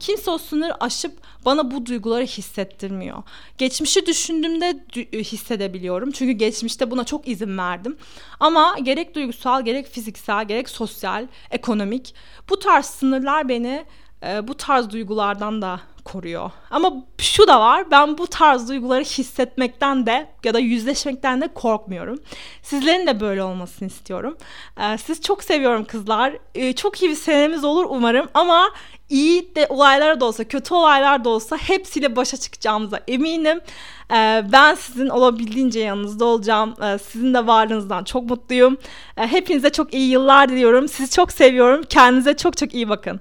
[0.00, 1.12] kimse o sınır aşıp
[1.44, 3.22] bana bu duyguları hissettirmiyor.
[3.58, 6.10] Geçmişi düşündüğümde hissedebiliyorum.
[6.10, 7.96] Çünkü geçmişte buna çok izin verdim.
[8.40, 12.14] Ama gerek duygusal, gerek fiziksel, gerek sosyal, ekonomik
[12.50, 13.84] bu tarz sınırlar beni
[14.26, 16.50] e, bu tarz duygulardan da koruyor.
[16.70, 17.90] Ama şu da var.
[17.90, 22.18] Ben bu tarz duyguları hissetmekten de ya da yüzleşmekten de korkmuyorum.
[22.62, 24.36] Sizlerin de böyle olmasını istiyorum.
[24.80, 26.32] Ee, siz çok seviyorum kızlar.
[26.54, 28.70] Ee, çok iyi bir senemiz olur umarım ama
[29.10, 33.60] iyi de olaylar da olsa, kötü olaylar da olsa hepsiyle başa çıkacağımıza eminim.
[34.12, 36.74] Ee, ben sizin olabildiğince yanınızda olacağım.
[36.82, 38.76] Ee, sizin de varlığınızdan çok mutluyum.
[39.16, 40.88] Ee, hepinize çok iyi yıllar diliyorum.
[40.88, 41.82] Sizi çok seviyorum.
[41.88, 43.18] Kendinize çok çok iyi bakın.